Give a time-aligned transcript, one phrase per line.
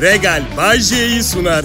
[0.00, 1.64] Regal Bay J'yi sunar.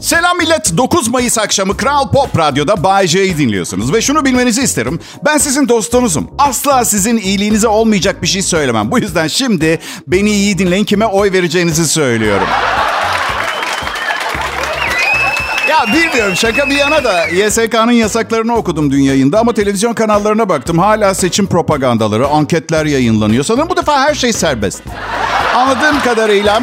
[0.00, 0.76] Selam millet.
[0.76, 3.92] 9 Mayıs akşamı Kral Pop Radyo'da Bay J'yi dinliyorsunuz.
[3.92, 5.00] Ve şunu bilmenizi isterim.
[5.24, 6.30] Ben sizin dostunuzum.
[6.38, 8.90] Asla sizin iyiliğinize olmayacak bir şey söylemem.
[8.90, 12.46] Bu yüzden şimdi beni iyi dinleyin kime oy vereceğinizi söylüyorum.
[15.82, 20.78] Ya bilmiyorum şaka bir yana da YSK'nın yasaklarını okudum dün yayında ama televizyon kanallarına baktım.
[20.78, 23.44] Hala seçim propagandaları, anketler yayınlanıyor.
[23.44, 24.82] Sanırım bu defa her şey serbest.
[25.56, 26.60] Anladığım kadarıyla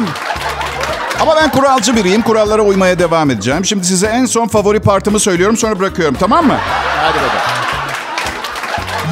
[1.20, 2.22] ama ben kuralcı biriyim.
[2.22, 3.64] Kurallara uymaya devam edeceğim.
[3.64, 6.56] Şimdi size en son favori partımı söylüyorum sonra bırakıyorum tamam mı?
[6.96, 7.69] Hadi bakalım.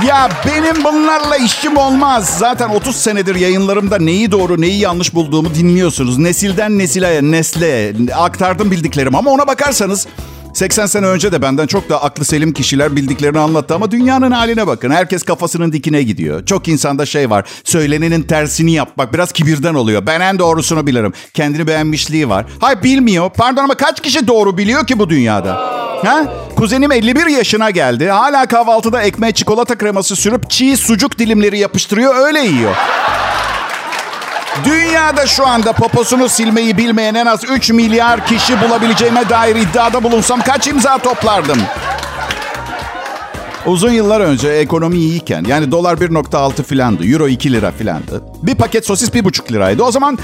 [0.06, 2.38] Ya benim bunlarla işim olmaz.
[2.38, 6.18] Zaten 30 senedir yayınlarımda neyi doğru neyi yanlış bulduğumu dinliyorsunuz.
[6.18, 9.14] Nesilden nesile, nesle aktardım bildiklerim.
[9.14, 10.06] Ama ona bakarsanız
[10.58, 14.66] 80 sene önce de benden çok da aklı selim kişiler bildiklerini anlattı ama dünyanın haline
[14.66, 14.90] bakın.
[14.90, 16.46] Herkes kafasının dikine gidiyor.
[16.46, 17.44] Çok insanda şey var.
[17.64, 20.06] Söylenenin tersini yapmak biraz kibirden oluyor.
[20.06, 21.12] Ben en doğrusunu bilirim.
[21.34, 22.46] Kendini beğenmişliği var.
[22.60, 23.30] Hay bilmiyor.
[23.36, 25.54] Pardon ama kaç kişi doğru biliyor ki bu dünyada?
[26.04, 26.32] Ha?
[26.56, 28.08] Kuzenim 51 yaşına geldi.
[28.08, 32.74] Hala kahvaltıda ekmeğe çikolata kreması sürüp çiğ sucuk dilimleri yapıştırıyor öyle yiyor.
[34.64, 40.40] Dünyada şu anda poposunu silmeyi bilmeyen en az 3 milyar kişi bulabileceğime dair iddiada bulunsam
[40.40, 41.58] kaç imza toplardım?
[43.66, 48.22] Uzun yıllar önce ekonomi iyiyken yani dolar 1.6 filandı, euro 2 lira filandı.
[48.42, 49.82] Bir paket sosis 1.5 liraydı.
[49.82, 50.18] O zaman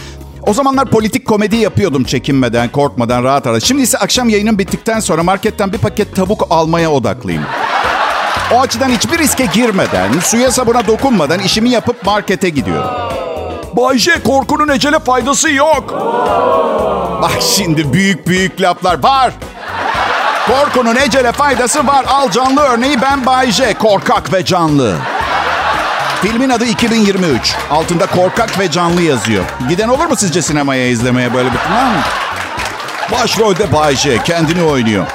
[0.46, 3.62] o zamanlar politik komedi yapıyordum çekinmeden, korkmadan, rahat rahat.
[3.62, 7.42] Şimdi ise akşam yayının bittikten sonra marketten bir paket tavuk almaya odaklıyım.
[8.54, 12.91] O açıdan hiçbir riske girmeden, suya sabuna dokunmadan işimi yapıp markete gidiyorum.
[13.77, 15.84] Bayşe korkunun ecele faydası yok.
[17.22, 19.33] Bak şimdi büyük büyük laflar var.
[20.47, 22.05] Korkunun ecele faydası var.
[22.08, 23.75] Al canlı örneği ben Bayce.
[23.75, 24.97] Korkak ve canlı.
[26.22, 27.55] Filmin adı 2023.
[27.70, 29.44] Altında korkak ve canlı yazıyor.
[29.69, 32.03] Giden olur mu sizce sinemaya izlemeye böyle bir film?
[33.12, 35.06] Başrolde Bayce kendini oynuyor.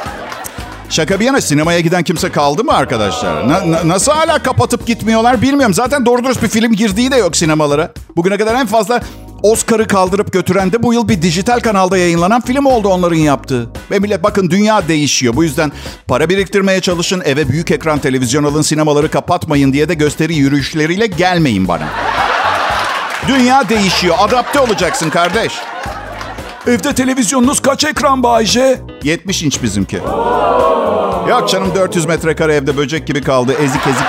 [0.89, 3.49] Şaka bir yana sinemaya giden kimse kaldı mı arkadaşlar?
[3.49, 5.73] Na, na, nasıl hala kapatıp gitmiyorlar bilmiyorum.
[5.73, 7.91] Zaten doğru dürüst bir film girdiği de yok sinemalara.
[8.15, 9.01] Bugüne kadar en fazla
[9.43, 13.69] Oscar'ı kaldırıp götüren de bu yıl bir dijital kanalda yayınlanan film oldu onların yaptığı.
[13.91, 15.35] Ve millet bakın dünya değişiyor.
[15.35, 15.71] Bu yüzden
[16.07, 17.21] para biriktirmeye çalışın.
[17.25, 21.87] Eve büyük ekran televizyon alın sinemaları kapatmayın diye de gösteri yürüyüşleriyle gelmeyin bana.
[23.27, 24.15] Dünya değişiyor.
[24.19, 25.53] Adapte olacaksın kardeş.
[26.69, 28.79] Evde televizyonunuz kaç ekran Bayce?
[29.03, 29.95] 70 inç bizimki.
[31.29, 33.53] Yok canım 400 metrekare evde böcek gibi kaldı.
[33.53, 34.07] Ezik ezik.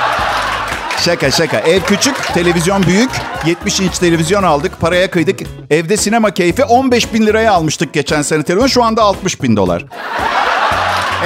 [1.05, 1.59] Şaka şaka.
[1.59, 3.11] Ev küçük, televizyon büyük.
[3.47, 5.41] 70 inç televizyon aldık, paraya kıydık.
[5.71, 8.69] Evde sinema keyfi 15 bin liraya almıştık geçen sene televizyon.
[8.69, 9.85] Şu anda 60 bin dolar.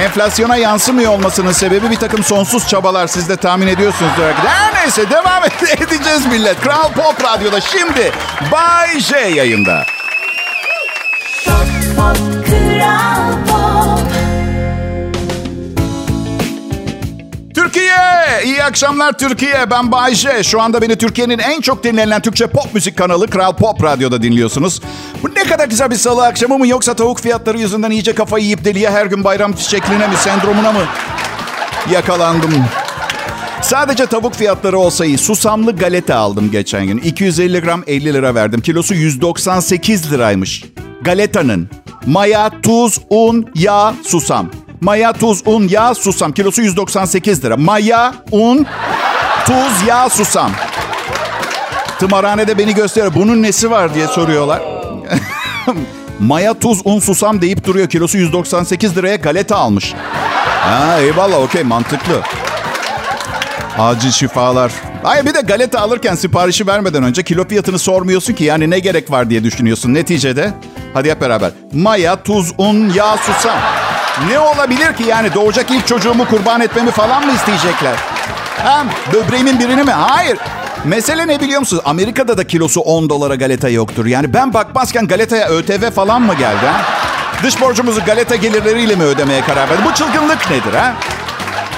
[0.01, 3.07] Enflasyona yansımıyor olmasının sebebi bir takım sonsuz çabalar.
[3.07, 4.11] Siz de tahmin ediyorsunuz.
[4.45, 5.43] Her neyse devam
[5.79, 6.61] edeceğiz millet.
[6.61, 8.11] Kral Pop Radyo'da şimdi
[8.51, 9.94] Bay J yayında.
[18.65, 19.69] Akşamlar Türkiye.
[19.71, 20.43] Ben Bayce.
[20.43, 24.81] Şu anda beni Türkiye'nin en çok dinlenen Türkçe pop müzik kanalı Kral Pop Radyo'da dinliyorsunuz.
[25.23, 28.65] Bu ne kadar güzel bir salı akşamı mı yoksa tavuk fiyatları yüzünden iyice kafayı yiyip
[28.65, 30.79] deliye her gün bayram şekline mi, sendromuna mı
[31.91, 32.65] yakalandım?
[33.61, 35.17] Sadece tavuk fiyatları olsa iyi.
[35.17, 36.97] Susamlı galeta aldım geçen gün.
[36.97, 38.61] 250 gram 50 lira verdim.
[38.61, 40.65] Kilosu 198 liraymış.
[41.01, 41.69] Galeta'nın
[42.05, 44.49] maya, tuz, un, yağ, susam.
[44.81, 46.31] Maya, tuz, un, yağ, susam.
[46.31, 47.57] Kilosu 198 lira.
[47.57, 48.65] Maya, un,
[49.45, 50.51] tuz, yağ, susam.
[51.99, 53.13] Tımarhanede beni gösteriyor.
[53.15, 54.61] Bunun nesi var diye soruyorlar.
[56.19, 57.89] Maya, tuz, un, susam deyip duruyor.
[57.89, 59.93] Kilosu 198 liraya galeta almış.
[60.59, 62.21] Ha eyvallah okey mantıklı.
[63.79, 64.71] Acil şifalar.
[65.03, 68.43] Hayır bir de galeta alırken siparişi vermeden önce kilo fiyatını sormuyorsun ki.
[68.43, 70.53] Yani ne gerek var diye düşünüyorsun neticede.
[70.93, 71.51] Hadi hep beraber.
[71.73, 73.57] Maya, tuz, un, yağ, susam.
[74.29, 77.95] Ne olabilir ki yani doğacak ilk çocuğumu kurban etmemi falan mı isteyecekler?
[78.57, 79.91] Hem böbreğimin birini mi?
[79.91, 80.37] Hayır.
[80.85, 81.83] Mesele ne biliyor musunuz?
[81.85, 84.05] Amerika'da da kilosu 10 dolara galeta yoktur.
[84.05, 86.81] Yani ben bakmazken galetaya ÖTV falan mı geldi ha?
[87.43, 89.81] Dış borcumuzu galeta gelirleriyle mi ödemeye karar verdi?
[89.89, 90.93] Bu çılgınlık nedir ha?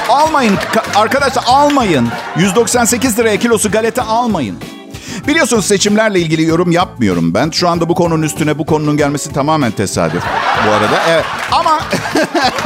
[0.09, 2.07] Almayın ka- arkadaşlar almayın.
[2.37, 4.59] 198 liraya kilosu galeta almayın.
[5.27, 7.49] Biliyorsunuz seçimlerle ilgili yorum yapmıyorum ben.
[7.49, 10.23] Şu anda bu konunun üstüne bu konunun gelmesi tamamen tesadüf
[10.67, 11.03] bu arada.
[11.09, 11.79] Evet ama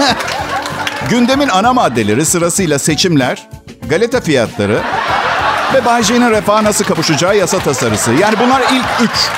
[1.10, 3.48] gündemin ana maddeleri sırasıyla seçimler,
[3.90, 4.82] galeta fiyatları
[5.74, 8.12] ve Bay J'nin refaha nasıl kavuşacağı yasa tasarısı.
[8.12, 9.30] Yani bunlar ilk üç.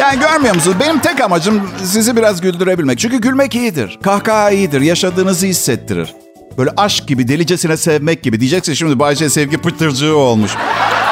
[0.00, 0.76] Yani görmüyor musunuz?
[0.80, 2.98] Benim tek amacım sizi biraz güldürebilmek.
[2.98, 3.98] Çünkü gülmek iyidir.
[4.02, 4.80] Kahkaha iyidir.
[4.80, 6.14] Yaşadığınızı hissettirir.
[6.58, 8.40] Böyle aşk gibi, delicesine sevmek gibi.
[8.40, 10.52] Diyeceksin şimdi Bayce sevgi pıtırcığı olmuş.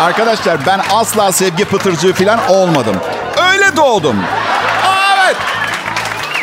[0.00, 2.96] Arkadaşlar ben asla sevgi pıtırcığı falan olmadım.
[3.52, 4.16] Öyle doğdum.
[4.86, 5.36] Aa, evet.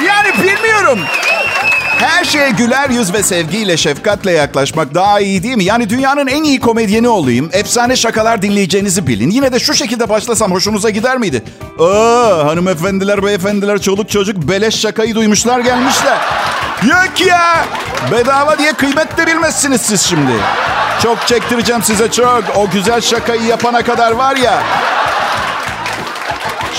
[0.07, 0.99] Yani bilmiyorum.
[1.99, 5.63] Her şeye güler yüz ve sevgiyle, şefkatle yaklaşmak daha iyi değil mi?
[5.63, 7.49] Yani dünyanın en iyi komedyeni olayım.
[7.53, 9.29] Efsane şakalar dinleyeceğinizi bilin.
[9.29, 11.43] Yine de şu şekilde başlasam hoşunuza gider miydi?
[11.79, 16.17] Aa, hanımefendiler, beyefendiler, çoluk çocuk beleş şakayı duymuşlar gelmişler.
[16.83, 17.65] Yok ya.
[18.11, 20.31] Bedava diye kıymet de bilmezsiniz siz şimdi.
[21.03, 22.43] Çok çektireceğim size çok.
[22.55, 24.63] O güzel şakayı yapana kadar var ya.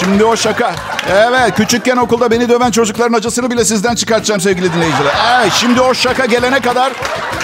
[0.01, 0.75] Şimdi o şaka.
[1.11, 5.13] Evet küçükken okulda beni döven çocukların acısını bile sizden çıkartacağım sevgili dinleyiciler.
[5.41, 6.93] Evet şimdi o şaka gelene kadar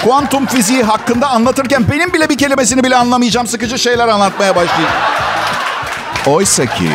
[0.05, 4.91] kuantum fiziği hakkında anlatırken benim bile bir kelimesini bile anlamayacağım sıkıcı şeyler anlatmaya başlayayım.
[6.27, 6.91] Oysa ki,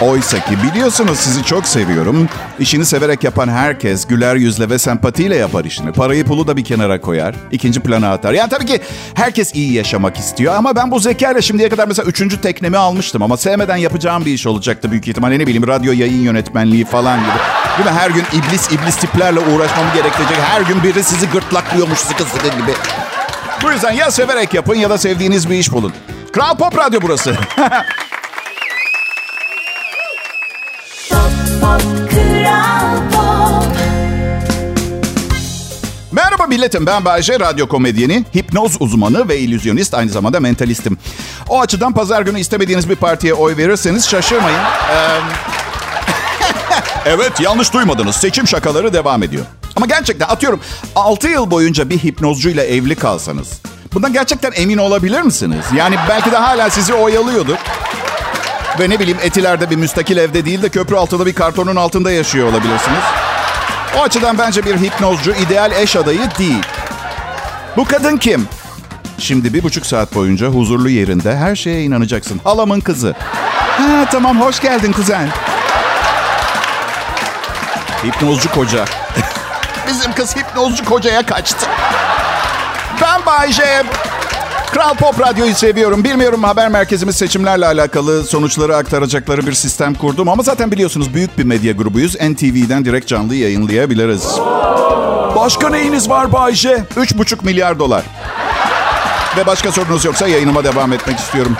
[0.00, 2.28] oysa ki biliyorsunuz sizi çok seviyorum.
[2.58, 5.92] İşini severek yapan herkes güler yüzle ve sempatiyle yapar işini.
[5.92, 7.34] Parayı pulu da bir kenara koyar.
[7.50, 8.32] ikinci plana atar.
[8.32, 8.80] Yani tabii ki
[9.14, 10.54] herkes iyi yaşamak istiyor.
[10.54, 13.22] Ama ben bu zekayla şimdiye kadar mesela üçüncü teknemi almıştım.
[13.22, 15.38] Ama sevmeden yapacağım bir iş olacaktı büyük ihtimalle.
[15.38, 17.28] Ne bileyim radyo yayın yönetmenliği falan gibi.
[17.78, 17.98] Değil mi?
[18.00, 20.38] Her gün iblis iblis tiplerle uğraşmam gerekecek.
[20.42, 22.72] Her gün biri sizi gırtlaklıyormuş sıkı sıkı gibi.
[23.62, 25.92] Bu yüzden ya severek yapın ya da sevdiğiniz bir iş bulun.
[26.32, 27.36] Kral Pop Radyo burası.
[36.12, 40.98] Merhaba milletim ben Bayece, radyo komedyeni, hipnoz uzmanı ve illüzyonist aynı zamanda mentalistim.
[41.48, 44.58] O açıdan pazar günü istemediğiniz bir partiye oy verirseniz şaşırmayın.
[44.58, 45.20] Ee,
[47.06, 49.44] evet yanlış duymadınız seçim şakaları devam ediyor.
[49.76, 50.60] Ama gerçekten atıyorum
[50.94, 53.60] 6 yıl boyunca bir hipnozcuyla evli kalsanız.
[53.94, 55.64] Bundan gerçekten emin olabilir misiniz?
[55.76, 57.56] Yani belki de hala sizi oyalıyordur.
[58.80, 62.48] Ve ne bileyim etilerde bir müstakil evde değil de köprü altında bir kartonun altında yaşıyor
[62.52, 63.02] olabilirsiniz.
[63.98, 66.62] O açıdan bence bir hipnozcu ideal eş adayı değil.
[67.76, 68.48] Bu kadın kim?
[69.18, 72.40] Şimdi bir buçuk saat boyunca huzurlu yerinde her şeye inanacaksın.
[72.44, 73.14] Halamın kızı.
[73.58, 75.28] Ha tamam hoş geldin kuzen.
[78.04, 78.84] Hipnozcu koca.
[79.88, 81.66] Bizim kız hipnozcu kocaya kaçtı.
[83.02, 83.82] Ben Bayce.
[84.72, 86.04] Kral Pop Radyo'yu seviyorum.
[86.04, 90.28] Bilmiyorum haber merkezimiz seçimlerle alakalı sonuçları aktaracakları bir sistem kurdum.
[90.28, 92.14] Ama zaten biliyorsunuz büyük bir medya grubuyuz.
[92.14, 94.38] NTV'den direkt canlı yayınlayabiliriz.
[95.36, 96.84] Başka neyiniz var Bayce?
[96.96, 98.02] 3,5 milyar dolar.
[99.36, 101.56] Ve başka sorunuz yoksa yayınıma devam etmek istiyorum.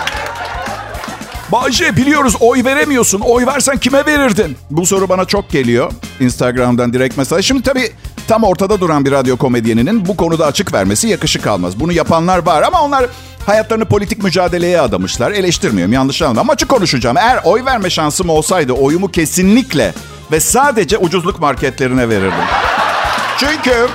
[1.51, 3.19] Bayce biliyoruz oy veremiyorsun.
[3.19, 4.57] Oy versen kime verirdin?
[4.69, 5.91] Bu soru bana çok geliyor.
[6.19, 7.45] Instagram'dan direkt mesaj.
[7.45, 7.91] Şimdi tabii
[8.29, 11.79] tam ortada duran bir radyo komedyeninin bu konuda açık vermesi yakışık almaz.
[11.79, 13.05] Bunu yapanlar var ama onlar
[13.45, 15.31] hayatlarını politik mücadeleye adamışlar.
[15.31, 17.17] Eleştirmiyorum yanlış anlama ama açık konuşacağım.
[17.17, 19.93] Eğer oy verme şansım olsaydı oyumu kesinlikle
[20.31, 22.45] ve sadece ucuzluk marketlerine verirdim.
[23.37, 23.87] Çünkü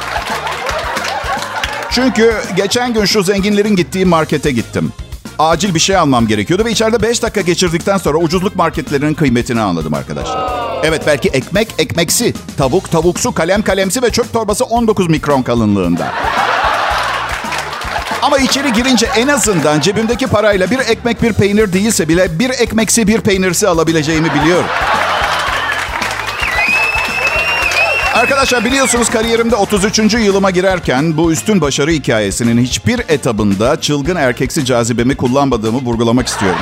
[1.90, 4.92] çünkü geçen gün şu zenginlerin gittiği markete gittim.
[5.38, 9.94] Acil bir şey almam gerekiyordu ve içeride 5 dakika geçirdikten sonra ucuzluk marketlerinin kıymetini anladım
[9.94, 10.50] arkadaşlar.
[10.84, 16.12] Evet belki ekmek ekmeksi, tavuk tavuksu, kalem kalemsi ve çöp torbası 19 mikron kalınlığında.
[18.22, 23.08] Ama içeri girince en azından cebimdeki parayla bir ekmek bir peynir değilse bile bir ekmeksi
[23.08, 24.66] bir peynirsi alabileceğimi biliyorum.
[28.14, 30.14] Arkadaşlar biliyorsunuz kariyerimde 33.
[30.14, 36.58] yılıma girerken bu üstün başarı hikayesinin hiçbir etabında çılgın erkeksi cazibemi kullanmadığımı vurgulamak istiyorum.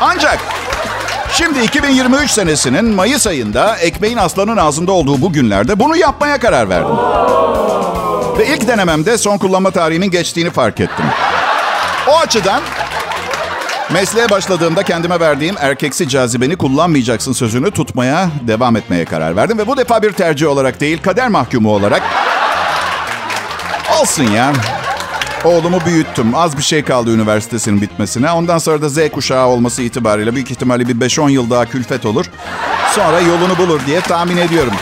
[0.00, 0.38] Ancak
[1.32, 6.96] şimdi 2023 senesinin Mayıs ayında ekmeğin aslanın ağzında olduğu bu günlerde bunu yapmaya karar verdim.
[8.38, 11.04] Ve ilk denememde son kullanma tarihimin geçtiğini fark ettim.
[12.08, 12.60] O açıdan
[13.92, 19.58] Mesleğe başladığımda kendime verdiğim erkeksi cazibeni kullanmayacaksın sözünü tutmaya devam etmeye karar verdim.
[19.58, 22.02] Ve bu defa bir tercih olarak değil kader mahkumu olarak
[24.00, 24.52] olsun ya.
[25.44, 26.34] Oğlumu büyüttüm.
[26.34, 28.30] Az bir şey kaldı üniversitesinin bitmesine.
[28.30, 32.26] Ondan sonra da Z kuşağı olması itibariyle büyük ihtimalle bir 5-10 yıl daha külfet olur.
[32.94, 34.72] Sonra yolunu bulur diye tahmin ediyorum.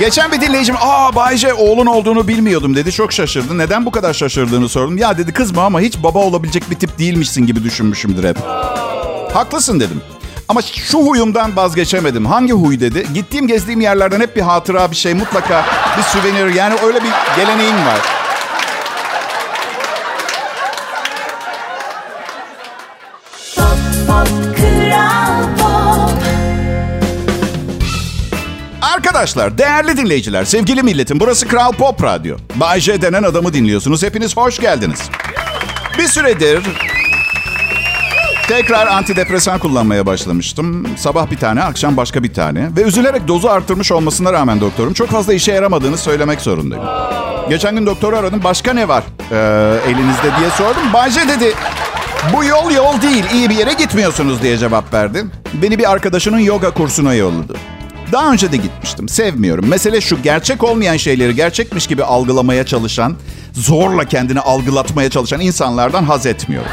[0.00, 2.92] Geçen bir dinleyicim, aa Bayce oğlun olduğunu bilmiyordum dedi.
[2.92, 3.58] Çok şaşırdı.
[3.58, 4.98] Neden bu kadar şaşırdığını sordum.
[4.98, 8.36] Ya dedi kızma ama hiç baba olabilecek bir tip değilmişsin gibi düşünmüşümdür hep.
[9.34, 10.00] Haklısın dedim.
[10.48, 12.26] Ama şu huyumdan vazgeçemedim.
[12.26, 13.06] Hangi huy dedi?
[13.14, 15.64] Gittiğim gezdiğim yerlerden hep bir hatıra bir şey mutlaka
[15.98, 16.54] bir süvenir.
[16.54, 18.19] Yani öyle bir geleneğim var.
[29.10, 32.36] Arkadaşlar, değerli dinleyiciler, sevgili milletim burası Kral Pop Radyo.
[32.54, 34.02] Bay J denen adamı dinliyorsunuz.
[34.02, 35.10] Hepiniz hoş geldiniz.
[35.98, 36.62] Bir süredir
[38.48, 40.86] tekrar antidepresan kullanmaya başlamıştım.
[40.96, 42.76] Sabah bir tane, akşam başka bir tane.
[42.76, 46.84] Ve üzülerek dozu arttırmış olmasına rağmen doktorum çok fazla işe yaramadığını söylemek zorundayım.
[47.48, 48.40] Geçen gün doktoru aradım.
[48.44, 49.36] Başka ne var ee,
[49.86, 50.92] elinizde diye sordum.
[50.92, 51.54] Bay dedi.
[52.36, 55.30] Bu yol yol değil, iyi bir yere gitmiyorsunuz diye cevap verdim.
[55.54, 57.56] Beni bir arkadaşının yoga kursuna yolladı.
[58.12, 59.68] Daha önce de gitmiştim, sevmiyorum.
[59.68, 63.16] Mesele şu, gerçek olmayan şeyleri gerçekmiş gibi algılamaya çalışan,
[63.52, 66.70] zorla kendini algılatmaya çalışan insanlardan haz etmiyorum.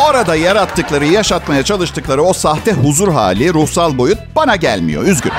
[0.00, 5.02] Orada yarattıkları, yaşatmaya çalıştıkları o sahte huzur hali, ruhsal boyut bana gelmiyor.
[5.02, 5.32] Üzgün.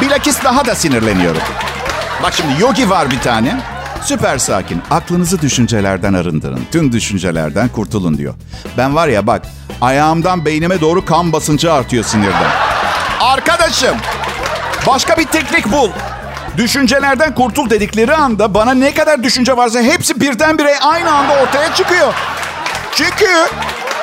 [0.00, 1.42] Bilakis daha da sinirleniyorum.
[2.22, 3.60] Bak şimdi yogi var bir tane.
[4.02, 4.82] Süper sakin.
[4.90, 6.60] Aklınızı düşüncelerden arındırın.
[6.72, 8.34] Tüm düşüncelerden kurtulun diyor.
[8.78, 9.42] Ben var ya bak
[9.80, 12.50] ayağımdan beynime doğru kan basıncı artıyor sinirden.
[13.20, 13.96] Arkadaşım
[14.86, 15.90] başka bir teknik bul.
[16.56, 22.14] Düşüncelerden kurtul dedikleri anda bana ne kadar düşünce varsa hepsi birdenbire aynı anda ortaya çıkıyor.
[22.94, 23.26] Çünkü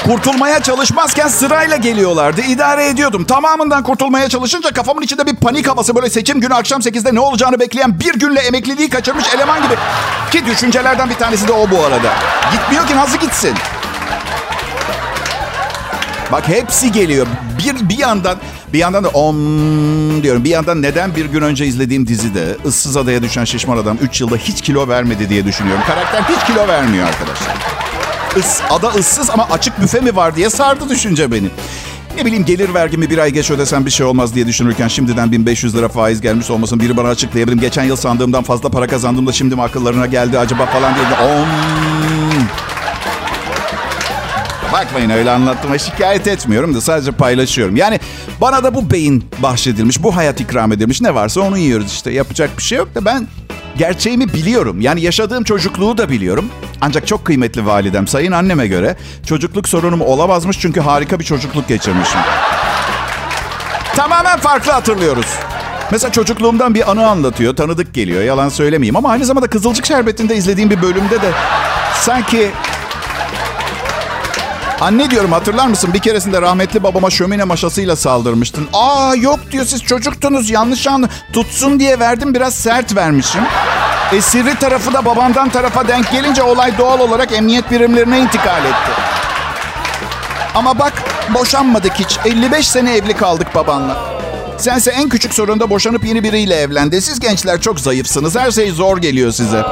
[0.05, 2.41] kurtulmaya çalışmazken sırayla geliyorlardı.
[2.41, 3.25] İdare ediyordum.
[3.25, 7.59] Tamamından kurtulmaya çalışınca kafamın içinde bir panik havası böyle seçim günü akşam 8'de ne olacağını
[7.59, 9.74] bekleyen bir günle emekliliği kaçırmış eleman gibi.
[10.31, 12.13] Ki düşüncelerden bir tanesi de o bu arada.
[12.51, 13.53] Gitmiyor ki nasıl gitsin?
[16.31, 17.27] Bak hepsi geliyor.
[17.59, 18.38] Bir, bir yandan
[18.74, 20.43] bir yandan da om diyorum.
[20.43, 24.35] Bir yandan neden bir gün önce izlediğim dizide ıssız adaya düşen şişman adam 3 yılda
[24.35, 25.83] hiç kilo vermedi diye düşünüyorum.
[25.88, 27.85] Karakter hiç kilo vermiyor arkadaşlar.
[28.36, 31.48] Is, ada ıssız ama açık büfe mi var diye sardı düşünce beni.
[32.18, 35.75] Ne bileyim gelir vergimi bir ay geç ödesem bir şey olmaz diye düşünürken şimdiden 1500
[35.75, 37.62] lira faiz gelmiş olmasın biri bana açıklayabilirim.
[37.62, 41.06] Geçen yıl sandığımdan fazla para kazandığımda şimdi mi akıllarına geldi acaba falan diye.
[41.06, 41.48] Om.
[44.74, 47.75] Bakmayın öyle anlattığıma şikayet etmiyorum da sadece paylaşıyorum.
[47.75, 48.00] Yani
[48.42, 51.01] bana da bu beyin bahşedilmiş, bu hayat ikram edilmiş.
[51.01, 52.12] Ne varsa onu yiyoruz işte.
[52.12, 53.27] Yapacak bir şey yok da ben
[53.77, 54.82] gerçeğimi biliyorum.
[54.82, 56.46] Yani yaşadığım çocukluğu da biliyorum.
[56.86, 62.20] Ancak çok kıymetli validem sayın anneme göre çocukluk sorunum olamazmış çünkü harika bir çocukluk geçirmişim.
[63.96, 65.25] Tamamen farklı hatırlıyoruz.
[65.92, 67.56] Mesela çocukluğumdan bir anı anlatıyor.
[67.56, 68.24] Tanıdık geliyor.
[68.24, 71.32] Yalan söylemeyeyim ama aynı zamanda Kızılcık Şerbeti'nde izlediğim bir bölümde de
[72.01, 72.51] sanki
[74.82, 75.94] Anne diyorum hatırlar mısın?
[75.94, 78.68] Bir keresinde rahmetli babama şömine maşasıyla saldırmıştın.
[78.74, 81.10] Aa yok diyor siz çocuktunuz yanlış anlı.
[81.34, 83.42] Tutsun diye verdim biraz sert vermişim.
[84.15, 88.91] E sirri tarafı da babamdan tarafa denk gelince olay doğal olarak emniyet birimlerine intikal etti.
[90.55, 90.93] Ama bak
[91.34, 92.19] boşanmadık hiç.
[92.25, 93.98] 55 sene evli kaldık babanla.
[94.57, 97.01] Sense en küçük sorunda boşanıp yeni biriyle evlendi.
[97.01, 98.36] Siz gençler çok zayıfsınız.
[98.36, 99.63] Her şey zor geliyor size.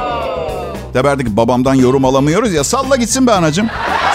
[0.94, 2.64] Deberdik babamdan yorum alamıyoruz ya.
[2.64, 3.68] Salla gitsin be anacığım.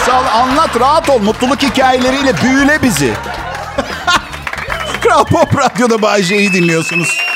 [0.06, 1.20] Sal, anlat, rahat ol.
[1.20, 3.14] Mutluluk hikayeleriyle büyüle bizi.
[5.02, 7.29] Kral Pop Radyo'da Bay J'yi dinliyorsunuz.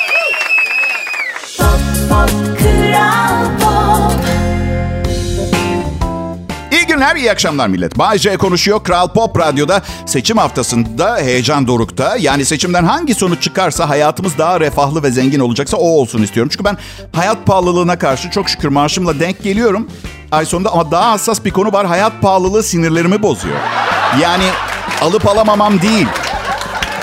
[7.03, 7.99] Günler, iyi akşamlar millet.
[7.99, 8.83] Bay J konuşuyor.
[8.83, 12.17] Kral Pop Radyo'da seçim haftasında heyecan dorukta.
[12.19, 16.49] Yani seçimden hangi sonuç çıkarsa hayatımız daha refahlı ve zengin olacaksa o olsun istiyorum.
[16.51, 16.77] Çünkü ben
[17.11, 19.87] hayat pahalılığına karşı çok şükür maaşımla denk geliyorum.
[20.31, 21.87] Ay sonunda ama daha hassas bir konu var.
[21.87, 23.57] Hayat pahalılığı sinirlerimi bozuyor.
[24.21, 24.45] Yani
[25.01, 26.07] alıp alamamam değil.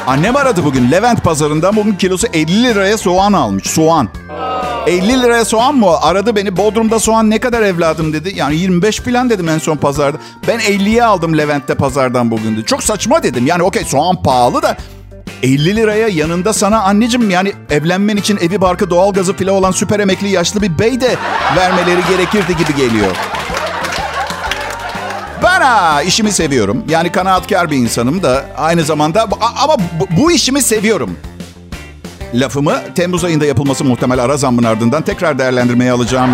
[0.07, 0.91] Annem aradı bugün.
[0.91, 3.67] Levent pazarında bugün kilosu 50 liraya soğan almış.
[3.67, 4.09] Soğan.
[4.87, 6.01] 50 liraya soğan mı?
[6.01, 6.57] Aradı beni.
[6.57, 8.33] Bodrum'da soğan ne kadar evladım dedi.
[8.37, 10.19] Yani 25 falan dedim en son pazarda.
[10.49, 12.67] Ben 50'ye aldım Levent'te pazardan bugün dedi.
[12.67, 13.47] Çok saçma dedim.
[13.47, 14.77] Yani okey soğan pahalı da
[15.43, 20.29] 50 liraya yanında sana anneciğim yani evlenmen için evi barkı doğalgazı file olan süper emekli
[20.29, 21.17] yaşlı bir bey de
[21.57, 23.17] vermeleri gerekirdi gibi geliyor.
[25.43, 26.85] Ben ha, işimi seviyorum.
[26.89, 29.29] Yani kanaatkar bir insanım da aynı zamanda
[29.63, 31.17] ama bu, bu işimi seviyorum.
[32.35, 36.31] Lafımı Temmuz ayında yapılması muhtemel ara zammın ardından tekrar değerlendirmeye alacağım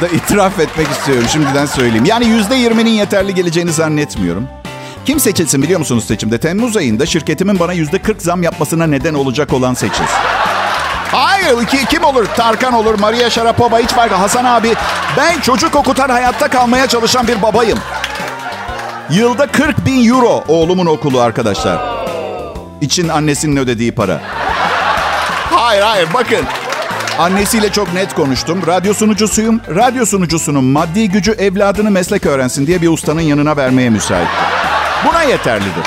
[0.00, 1.26] da itiraf etmek istiyorum.
[1.32, 2.04] Şimdiden söyleyeyim.
[2.04, 4.48] Yani yüzde yirminin yeterli geleceğini zannetmiyorum.
[5.06, 6.38] Kim seçilsin biliyor musunuz seçimde?
[6.38, 10.16] Temmuz ayında şirketimin bana yüzde 40 zam yapmasına neden olacak olan seçilsin.
[11.12, 12.26] Hayır ki, kim olur?
[12.36, 14.14] Tarkan olur, Maria Sharapova hiç farkı.
[14.14, 14.74] Hasan abi
[15.16, 17.78] ben çocuk okutan hayatta kalmaya çalışan bir babayım.
[19.10, 21.80] Yılda 40 bin euro oğlumun okulu arkadaşlar.
[22.80, 24.20] İçin annesinin ödediği para.
[25.68, 26.44] Hayır hayır bakın.
[27.18, 28.62] Annesiyle çok net konuştum.
[28.66, 29.60] Radyo sunucusuyum.
[29.76, 34.28] Radyo sunucusunun maddi gücü evladını meslek öğrensin diye bir ustanın yanına vermeye müsait.
[35.08, 35.84] Buna yeterlidir.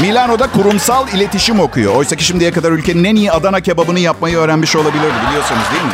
[0.00, 1.94] Milano'da kurumsal iletişim okuyor.
[1.94, 5.92] Oysa ki şimdiye kadar ülkenin en iyi Adana kebabını yapmayı öğrenmiş olabilirdi biliyorsunuz değil mi?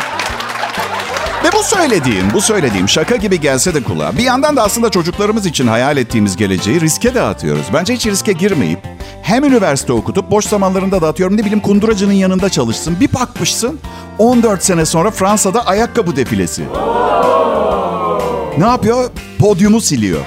[1.45, 4.19] Ve bu söylediğim, bu söylediğim şaka gibi gelse de kulağa.
[4.19, 7.67] Bir yandan da aslında çocuklarımız için hayal ettiğimiz geleceği riske de atıyoruz.
[7.73, 8.94] Bence hiç riske girmeyip
[9.25, 13.01] hem üniversite okutup boş zamanlarında da atıyorum ne bileyim kunduracının yanında çalışsın.
[13.01, 13.81] Bir bakmışsın
[14.19, 16.65] 14 sene sonra Fransa'da ayakkabı defilesi.
[18.59, 19.11] Ne yapıyor?
[19.39, 20.21] Podyumu siliyor.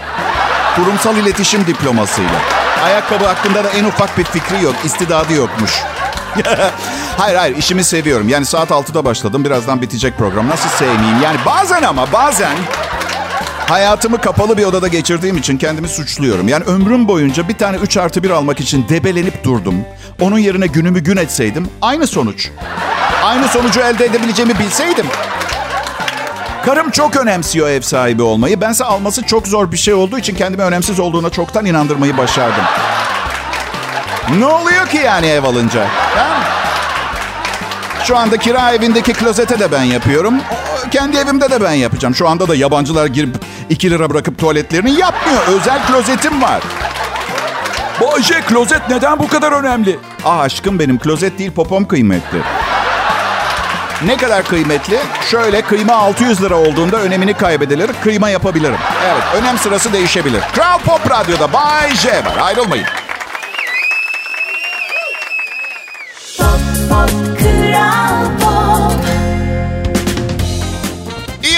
[0.76, 2.42] Kurumsal iletişim diplomasıyla.
[2.84, 5.84] Ayakkabı hakkında da en ufak bir fikri yok, istidadı yokmuş.
[7.18, 8.30] hayır hayır işimi seviyorum.
[8.30, 9.46] Yani saat 6'da başladım.
[9.46, 10.50] Birazdan bitecek program.
[10.50, 11.22] Nasıl sevmeyeyim?
[11.24, 12.58] Yani bazen ama bazen
[13.70, 16.48] hayatımı kapalı bir odada geçirdiğim için kendimi suçluyorum.
[16.48, 19.76] Yani ömrüm boyunca bir tane 3 artı 1 almak için debelenip durdum.
[20.22, 22.50] Onun yerine günümü gün etseydim aynı sonuç.
[23.24, 25.06] Aynı sonucu elde edebileceğimi bilseydim.
[26.66, 28.62] Karım çok önemsiyor ev sahibi olmayı.
[28.62, 32.64] Bense alması çok zor bir şey olduğu için kendimi önemsiz olduğuna çoktan inandırmayı başardım.
[34.40, 35.86] Ne oluyor ki yani ev alınca?
[36.16, 36.28] Ha?
[38.04, 40.34] Şu anda kira evindeki klozete de ben yapıyorum.
[40.92, 42.16] Kendi evimde de ben yapacağım.
[42.16, 43.36] Şu anda da yabancılar girip
[43.70, 45.42] 2 lira bırakıp tuvaletlerini yapmıyor.
[45.48, 46.62] Özel klozetim var.
[48.02, 50.00] Bayce klozet neden bu kadar önemli?
[50.26, 52.38] Ah aşkım benim klozet değil popom kıymetli.
[54.06, 55.00] Ne kadar kıymetli?
[55.32, 57.92] Şöyle kıyma 600 lira olduğunda önemini kaybedilir.
[58.04, 58.78] Kıyma yapabilirim.
[59.06, 60.42] Evet önem sırası değişebilir.
[60.56, 62.38] Kral Pop Radyo'da Bay J var.
[62.42, 62.86] Ayrılmayın.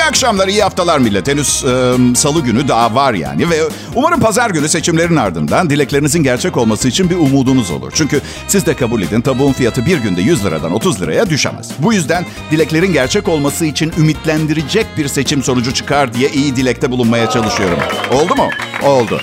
[0.09, 1.27] Akşamlar, iyi haftalar millet.
[1.27, 3.49] Henüz e, salı günü daha var yani.
[3.49, 3.55] Ve
[3.95, 7.91] umarım pazar günü seçimlerin ardından dileklerinizin gerçek olması için bir umudunuz olur.
[7.95, 11.71] Çünkü siz de kabul edin tavuğun fiyatı bir günde 100 liradan 30 liraya düşemez.
[11.79, 17.29] Bu yüzden dileklerin gerçek olması için ümitlendirecek bir seçim sonucu çıkar diye iyi dilekte bulunmaya
[17.29, 17.79] çalışıyorum.
[18.13, 18.49] Oldu mu?
[18.83, 19.21] Oldu.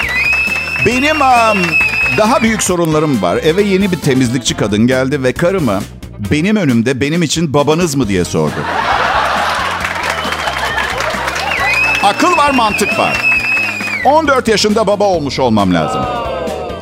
[0.86, 1.58] Benim am,
[2.18, 3.36] daha büyük sorunlarım var.
[3.36, 5.80] Eve yeni bir temizlikçi kadın geldi ve karıma
[6.30, 8.56] benim önümde benim için babanız mı diye sordu.
[12.06, 13.30] Akıl var, mantık var.
[14.04, 16.00] 14 yaşında baba olmuş olmam lazım.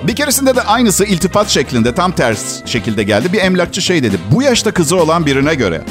[0.03, 3.33] Bir keresinde de aynısı iltifat şeklinde tam ters şekilde geldi.
[3.33, 4.19] Bir emlakçı şey dedi.
[4.31, 5.83] Bu yaşta kızı olan birine göre.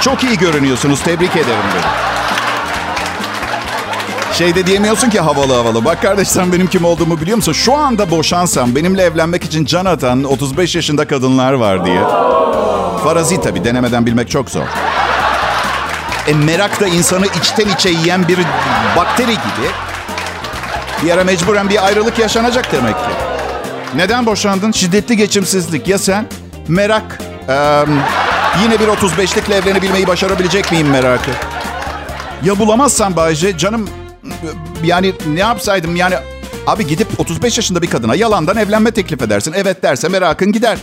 [0.00, 1.00] Çok iyi görünüyorsunuz.
[1.02, 1.86] Tebrik ederim dedi.
[4.34, 5.84] Şey de diyemiyorsun ki havalı havalı.
[5.84, 7.52] Bak kardeş sen benim kim olduğumu biliyor musun?
[7.52, 12.02] Şu anda boşansam benimle evlenmek için can atan 35 yaşında kadınlar var diye.
[13.04, 14.66] Farazi tabii denemeden bilmek çok zor.
[16.28, 18.38] E merak da insanı içten içe yiyen bir
[18.96, 19.68] bakteri gibi.
[21.02, 23.10] Bir ara mecburen bir ayrılık yaşanacak demek ki.
[23.94, 24.72] Neden boşandın?
[24.72, 25.88] Şiddetli geçimsizlik.
[25.88, 26.26] Ya sen?
[26.68, 27.18] Merak.
[27.48, 27.84] Ee,
[28.62, 31.30] yine bir 35'likle evlenebilmeyi başarabilecek miyim merakı?
[32.44, 33.90] Ya bulamazsam Bayce canım
[34.84, 36.14] yani ne yapsaydım yani
[36.66, 39.52] abi gidip 35 yaşında bir kadına yalandan evlenme teklif edersin.
[39.56, 40.78] Evet derse merakın gider.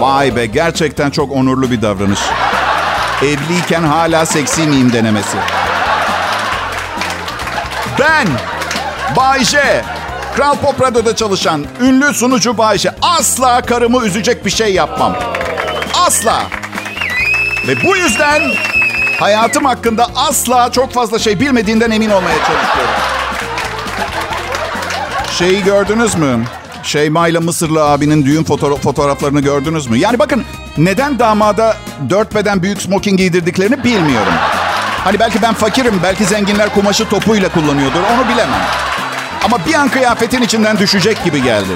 [0.00, 2.20] Vay be gerçekten çok onurlu bir davranış.
[3.22, 5.36] Evliyken hala seksi miyim denemesi.
[7.98, 8.26] Ben
[9.16, 9.84] Bay J,
[10.36, 12.90] Kral Pop Radyo'da çalışan ünlü sunucu Bay J.
[13.02, 15.16] Asla karımı üzecek bir şey yapmam.
[16.06, 16.42] Asla.
[17.68, 18.42] Ve bu yüzden
[19.20, 22.94] hayatım hakkında asla çok fazla şey bilmediğinden emin olmaya çalışıyorum.
[25.38, 26.44] Şeyi gördünüz mü?
[26.82, 29.98] Şeyma ile Mısırlı abinin düğün foto- fotoğraflarını gördünüz mü?
[29.98, 30.44] Yani bakın
[30.78, 31.76] neden damada
[32.10, 34.32] dört beden büyük smoking giydirdiklerini bilmiyorum.
[35.04, 38.60] Hani belki ben fakirim, belki zenginler kumaşı topuyla kullanıyordur, onu bilemem.
[39.44, 41.72] Ama bir an kıyafetin içinden düşecek gibi geldi.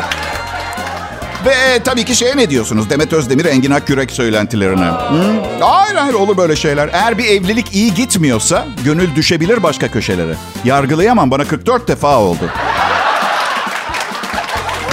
[1.46, 2.90] Ve e, tabii ki şeye ne diyorsunuz?
[2.90, 4.90] Demet Özdemir, Engin Akyürek söylentilerine.
[5.60, 6.90] Hayır hayır olur böyle şeyler.
[6.92, 10.34] Eğer bir evlilik iyi gitmiyorsa gönül düşebilir başka köşelere.
[10.64, 12.44] Yargılayamam bana 44 defa oldu.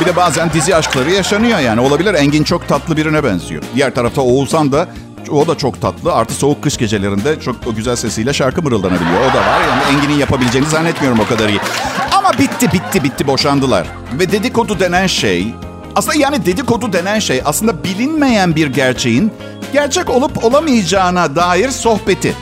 [0.01, 1.81] Bir de bazen dizi aşkları yaşanıyor yani.
[1.81, 3.63] Olabilir Engin çok tatlı birine benziyor.
[3.75, 4.88] Diğer tarafta Oğuzhan da
[5.31, 6.13] o da çok tatlı.
[6.13, 9.21] Artı soğuk kış gecelerinde çok o güzel sesiyle şarkı mırıldanabiliyor.
[9.21, 9.62] O da var.
[9.69, 11.60] Yani Engin'in yapabileceğini zannetmiyorum o kadar iyi.
[12.12, 13.88] Ama bitti bitti bitti boşandılar.
[14.19, 15.53] Ve dedikodu denen şey...
[15.95, 19.31] Aslında yani dedikodu denen şey aslında bilinmeyen bir gerçeğin
[19.73, 22.36] gerçek olup olamayacağına dair sohbeti.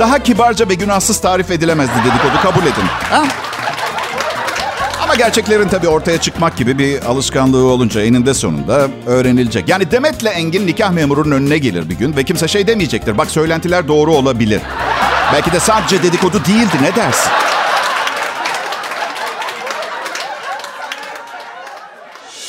[0.00, 2.84] Daha kibarca ve günahsız tarif edilemezdi dedikodu kabul edin.
[3.10, 3.24] Ha?
[5.10, 9.68] Ama gerçeklerin tabii ortaya çıkmak gibi bir alışkanlığı olunca eninde sonunda öğrenilecek.
[9.68, 13.18] Yani Demet'le Engin nikah memurunun önüne gelir bir gün ve kimse şey demeyecektir.
[13.18, 14.60] Bak söylentiler doğru olabilir.
[15.32, 17.30] Belki de sadece dedikodu değildi ne dersin?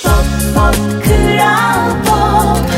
[0.03, 2.69] Pop Pop Kral Pop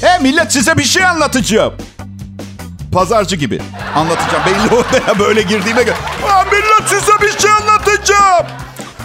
[0.00, 1.74] He millet size bir şey anlatacağım.
[2.92, 3.60] Pazarcı gibi.
[3.96, 4.42] Anlatacağım.
[4.46, 5.96] Belli olmaya böyle girdiğime göre.
[6.32, 8.46] Aa, millet size bir şey anlatacağım.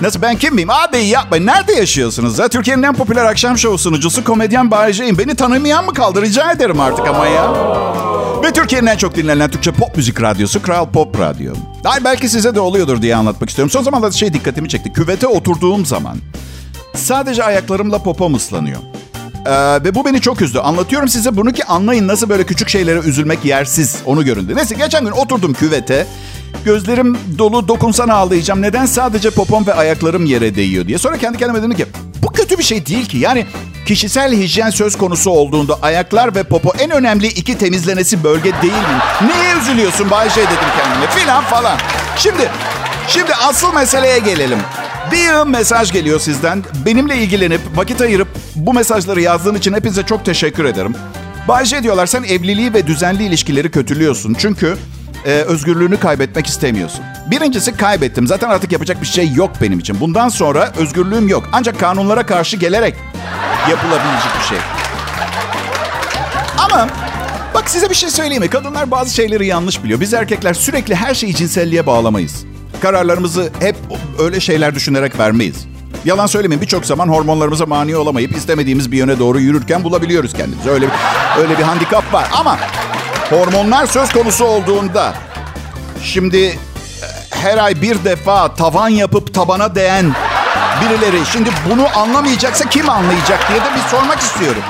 [0.01, 0.69] Nasıl ben kim miyim?
[0.69, 1.45] Abi yapmayın.
[1.45, 2.39] Nerede yaşıyorsunuz?
[2.39, 2.47] Ya?
[2.47, 5.17] Türkiye'nin en popüler akşam şovu sunucusu komedyen Bayece'yim.
[5.17, 6.21] Beni tanımayan mı kaldı?
[6.21, 7.53] Rica ederim artık ama ya.
[8.43, 11.53] Ve Türkiye'nin en çok dinlenen Türkçe pop müzik radyosu Kral Pop Radyo.
[11.85, 13.71] Ay belki size de oluyordur diye anlatmak istiyorum.
[13.71, 14.93] Son zamanlarda şey dikkatimi çekti.
[14.93, 16.17] Küvete oturduğum zaman
[16.95, 18.79] sadece ayaklarımla popom ıslanıyor.
[19.45, 20.59] Ee, ve bu beni çok üzdü.
[20.59, 23.97] Anlatıyorum size bunu ki anlayın nasıl böyle küçük şeylere üzülmek yersiz.
[24.05, 24.55] Onu göründü.
[24.55, 26.07] Neyse geçen gün oturdum küvete.
[26.65, 28.61] Gözlerim dolu dokunsana ağlayacağım.
[28.61, 30.97] Neden sadece popom ve ayaklarım yere değiyor diye.
[30.97, 31.85] Sonra kendi kendime dedim ki
[32.23, 33.17] bu kötü bir şey değil ki.
[33.17, 33.45] Yani
[33.85, 38.99] kişisel hijyen söz konusu olduğunda ayaklar ve popo en önemli iki temizlenesi bölge değil mi?
[39.21, 41.77] Neye üzülüyorsun Bayşe dedim kendime filan falan.
[42.17, 42.49] Şimdi,
[43.07, 44.59] şimdi asıl meseleye gelelim.
[45.11, 46.63] Bir mesaj geliyor sizden.
[46.85, 50.95] Benimle ilgilenip vakit ayırıp bu mesajları yazdığın için hepinize çok teşekkür ederim.
[51.47, 54.33] Bayşe diyorlar sen evliliği ve düzenli ilişkileri kötülüyorsun.
[54.39, 54.77] Çünkü
[55.25, 57.01] e, özgürlüğünü kaybetmek istemiyorsun.
[57.31, 58.27] Birincisi kaybettim.
[58.27, 59.99] Zaten artık yapacak bir şey yok benim için.
[59.99, 61.49] Bundan sonra özgürlüğüm yok.
[61.51, 62.95] Ancak kanunlara karşı gelerek
[63.69, 64.57] yapılabilecek bir şey.
[66.57, 66.87] Ama
[67.53, 68.49] bak size bir şey söyleyeyim mi?
[68.49, 69.99] Kadınlar bazı şeyleri yanlış biliyor.
[69.99, 72.45] Biz erkekler sürekli her şeyi cinselliğe bağlamayız.
[72.85, 73.75] Kararlarımızı hep
[74.19, 75.67] öyle şeyler düşünerek vermeyiz.
[76.05, 80.69] Yalan söylemeyin birçok zaman hormonlarımıza mani olamayıp istemediğimiz bir yöne doğru yürürken bulabiliyoruz kendimizi.
[80.69, 80.87] Öyle
[81.37, 82.59] öyle bir handikap var ama
[83.29, 85.13] hormonlar söz konusu olduğunda
[86.03, 86.55] şimdi e,
[87.29, 90.15] her ay bir defa tavan yapıp tabana değen
[90.81, 94.61] birileri şimdi bunu anlamayacaksa kim anlayacak diye de bir sormak istiyorum.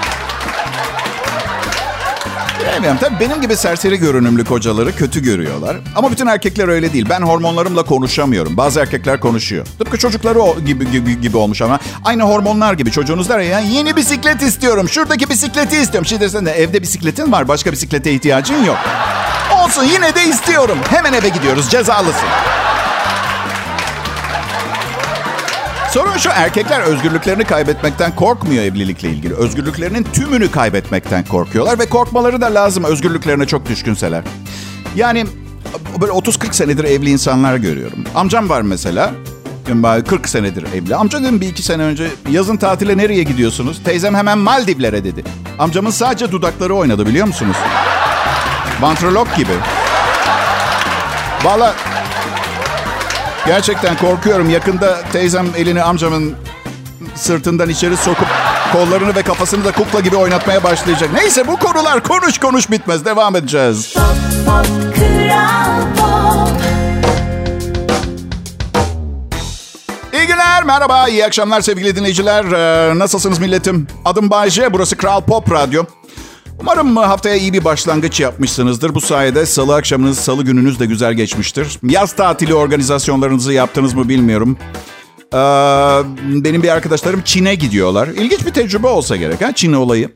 [2.68, 2.98] Bilemiyorum.
[3.02, 5.78] Tabii benim gibi serseri görünümlü kocaları kötü görüyorlar.
[5.96, 7.06] Ama bütün erkekler öyle değil.
[7.10, 8.58] Ben hormonlarımla konuşamıyorum.
[8.58, 9.66] Bazı erkekler konuşuyor.
[9.80, 11.80] Tıpkı çocukları o gibi, gibi, gibi olmuş ama.
[12.04, 12.92] Aynı hormonlar gibi.
[12.92, 14.90] Çocuğunuz der ya yeni bisiklet istiyorum.
[14.90, 16.06] Şuradaki bisikleti istiyorum.
[16.06, 17.48] Şimdi dersen de evde bisikletin var.
[17.48, 18.78] Başka bisiklete ihtiyacın yok.
[19.64, 20.78] Olsun yine de istiyorum.
[20.90, 21.70] Hemen eve gidiyoruz.
[21.70, 22.30] Cezalısın.
[25.96, 29.34] Sorun şu erkekler özgürlüklerini kaybetmekten korkmuyor evlilikle ilgili.
[29.34, 34.24] Özgürlüklerinin tümünü kaybetmekten korkuyorlar ve korkmaları da lazım özgürlüklerine çok düşkünseler.
[34.96, 35.26] Yani
[36.02, 38.00] böyle 30-40 senedir evli insanlar görüyorum.
[38.16, 39.12] Amcam var mesela.
[40.08, 40.96] 40 senedir evli.
[40.96, 43.82] Amca dedim bir iki sene önce yazın tatile nereye gidiyorsunuz?
[43.84, 45.24] Teyzem hemen Maldivlere dedi.
[45.60, 47.58] Amcamın sadece dudakları oynadı biliyor musunuz?
[48.82, 49.54] Vantrolog gibi.
[51.44, 51.76] Valla
[53.46, 54.50] Gerçekten korkuyorum.
[54.50, 56.36] Yakında teyzem elini amcamın
[57.16, 58.28] sırtından içeri sokup
[58.74, 61.10] kollarını ve kafasını da kukla gibi oynatmaya başlayacak.
[61.14, 63.06] Neyse bu konular konuş konuş bitmez.
[63.06, 63.94] Devam edeceğiz.
[63.94, 66.50] Pop pop pop.
[70.14, 72.46] İyi günler, merhaba, iyi akşamlar sevgili dinleyiciler.
[72.46, 73.88] Ee, nasılsınız milletim?
[74.06, 75.84] Adım Bayce, burası Kral Pop Radyo.
[76.66, 78.96] Umarım haftaya iyi bir başlangıç yapmışsınızdır.
[78.96, 81.80] Bu sayede salı akşamınız, salı gününüz de güzel geçmiştir.
[81.84, 84.58] Yaz tatili organizasyonlarınızı yaptınız mı bilmiyorum.
[85.34, 85.38] Ee,
[86.44, 88.08] benim bir arkadaşlarım Çin'e gidiyorlar.
[88.08, 90.12] İlginç bir tecrübe olsa gerek ha Çin olayı.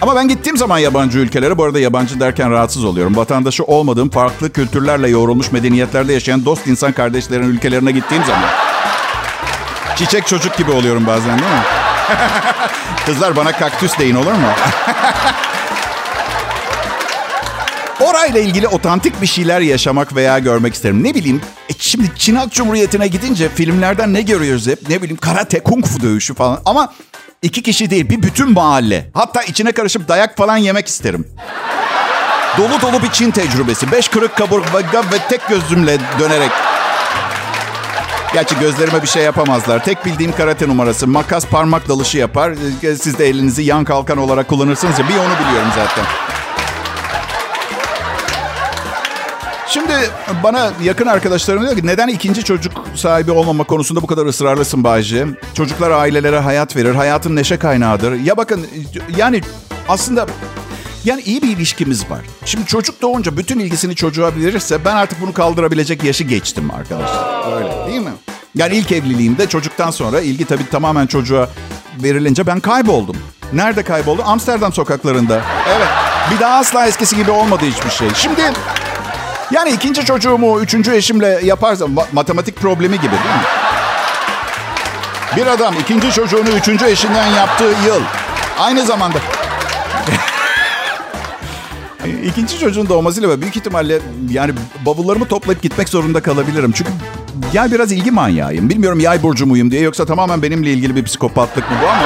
[0.00, 3.16] Ama ben gittiğim zaman yabancı ülkelere, bu arada yabancı derken rahatsız oluyorum.
[3.16, 8.50] Vatandaşı olmadığım farklı kültürlerle yoğrulmuş medeniyetlerde yaşayan dost insan kardeşlerin ülkelerine gittiğim zaman...
[9.96, 11.62] Çiçek çocuk gibi oluyorum bazen değil mi?
[13.06, 14.48] Kızlar bana kaktüs deyin olur mu?
[18.00, 21.04] Orayla ilgili otantik bir şeyler yaşamak veya görmek isterim.
[21.04, 24.88] Ne bileyim, e şimdi Çin Halk Cumhuriyeti'ne gidince filmlerden ne görüyoruz hep?
[24.88, 26.60] Ne bileyim karate, kung fu dövüşü falan.
[26.66, 26.92] Ama
[27.42, 29.10] iki kişi değil, bir bütün mahalle.
[29.14, 31.28] Hatta içine karışıp dayak falan yemek isterim.
[32.58, 33.92] Dolu dolu bir Çin tecrübesi.
[33.92, 36.50] Beş kırık kaburga ve tek gözümle dönerek.
[38.32, 39.84] Gerçi gözlerime bir şey yapamazlar.
[39.84, 41.06] Tek bildiğim karate numarası.
[41.06, 42.52] Makas parmak dalışı yapar.
[42.82, 45.08] Ee, Siz de elinizi yan kalkan olarak kullanırsınız ya.
[45.08, 46.04] Bir onu biliyorum zaten.
[49.70, 49.92] Şimdi
[50.42, 55.26] bana yakın arkadaşlarım diyor ki neden ikinci çocuk sahibi olmama konusunda bu kadar ısrarlısın Bayce?
[55.54, 58.12] Çocuklar ailelere hayat verir, hayatın neşe kaynağıdır.
[58.12, 58.66] Ya bakın
[59.16, 59.40] yani
[59.88, 60.26] aslında
[61.04, 62.20] yani iyi bir ilişkimiz var.
[62.44, 67.52] Şimdi çocuk doğunca bütün ilgisini çocuğa verirse ben artık bunu kaldırabilecek yaşı geçtim arkadaşlar.
[67.56, 68.12] Öyle değil mi?
[68.54, 71.48] Yani ilk evliliğimde çocuktan sonra ilgi tabii tamamen çocuğa
[72.02, 73.16] verilince ben kayboldum.
[73.52, 74.24] Nerede kayboldum?
[74.28, 75.40] Amsterdam sokaklarında.
[75.68, 75.88] Evet.
[76.34, 78.08] Bir daha asla eskisi gibi olmadı hiçbir şey.
[78.14, 78.42] Şimdi
[79.50, 83.42] yani ikinci çocuğumu üçüncü eşimle yaparsam ma- matematik problemi gibi değil mi?
[85.36, 88.00] Bir adam ikinci çocuğunu üçüncü eşinden yaptığı yıl.
[88.58, 89.18] Aynı zamanda
[92.24, 93.98] İkinci çocuğun doğmasıyla büyük ihtimalle
[94.30, 94.52] yani
[94.86, 96.72] bavullarımı toplayıp gitmek zorunda kalabilirim.
[96.72, 96.90] Çünkü
[97.52, 98.70] ya biraz ilgi manyağıyım.
[98.70, 102.02] Bilmiyorum yay burcu muyum diye yoksa tamamen benimle ilgili bir psikopatlık mı bu ama.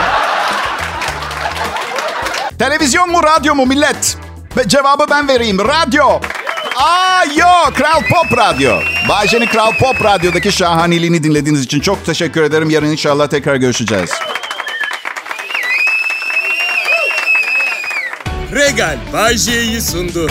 [2.59, 4.17] Televizyon mu radyo mu millet?
[4.57, 5.59] Ve cevabı ben vereyim.
[5.59, 6.21] Radyo.
[6.77, 8.81] Aa yok Kral Pop Radyo.
[9.09, 12.71] Bayşe'nin Kral Pop Radyo'daki şahaneliğini dinlediğiniz için çok teşekkür ederim.
[12.71, 14.11] Yarın inşallah tekrar görüşeceğiz.
[18.53, 20.31] Regal Bay J'yi sundu.